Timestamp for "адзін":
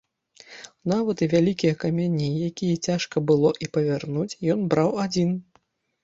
5.05-5.29